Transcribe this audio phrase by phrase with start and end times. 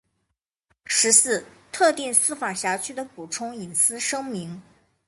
[0.87, 4.59] 十四、特定司法辖区的补充隐私声明